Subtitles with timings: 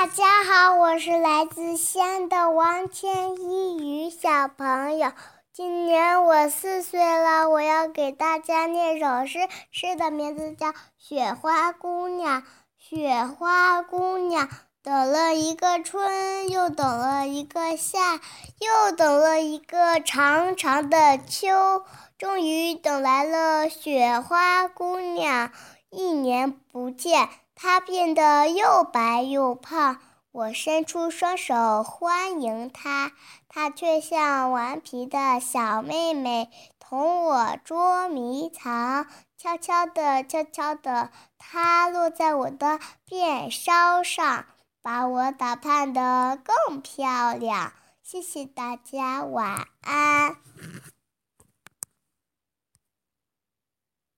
[0.00, 5.10] 大家好，我是来自西安的王千一宇小朋友，
[5.52, 7.50] 今年我四岁了。
[7.50, 9.40] 我要给大家念首诗，
[9.72, 12.42] 诗的名字叫《雪花姑娘》。
[12.78, 14.48] 雪花姑娘
[14.84, 18.20] 等了一个春，又等了一个夏，
[18.60, 21.82] 又等了一个长长的秋，
[22.16, 25.50] 终于等来了雪花姑娘。
[25.90, 27.28] 一年不见。
[27.60, 29.98] 它变得又白又胖，
[30.30, 33.10] 我伸出双手欢迎它，
[33.48, 39.06] 它却像顽皮的小妹妹，同我捉迷藏。
[39.36, 44.46] 悄悄地，悄悄地，它落在我的辫梢上，
[44.80, 47.72] 把我打扮得更漂亮。
[48.04, 50.36] 谢谢大家，晚安。